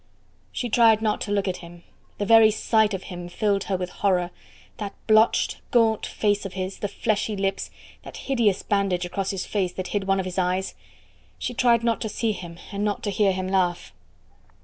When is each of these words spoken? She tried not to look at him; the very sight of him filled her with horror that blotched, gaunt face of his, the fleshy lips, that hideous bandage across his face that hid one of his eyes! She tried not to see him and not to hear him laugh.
She 0.51 0.67
tried 0.67 1.03
not 1.03 1.21
to 1.21 1.31
look 1.31 1.47
at 1.47 1.57
him; 1.57 1.83
the 2.17 2.25
very 2.25 2.49
sight 2.49 2.95
of 2.95 3.03
him 3.03 3.29
filled 3.29 3.65
her 3.65 3.77
with 3.77 3.91
horror 4.01 4.31
that 4.77 4.95
blotched, 5.05 5.57
gaunt 5.69 6.07
face 6.07 6.43
of 6.43 6.53
his, 6.53 6.79
the 6.79 6.87
fleshy 6.87 7.35
lips, 7.37 7.69
that 8.01 8.17
hideous 8.17 8.63
bandage 8.63 9.05
across 9.05 9.29
his 9.29 9.45
face 9.45 9.73
that 9.73 9.89
hid 9.89 10.05
one 10.05 10.17
of 10.19 10.25
his 10.25 10.39
eyes! 10.39 10.73
She 11.37 11.53
tried 11.53 11.83
not 11.83 12.01
to 12.01 12.09
see 12.09 12.31
him 12.31 12.57
and 12.71 12.83
not 12.83 13.03
to 13.03 13.11
hear 13.11 13.31
him 13.31 13.47
laugh. 13.47 13.93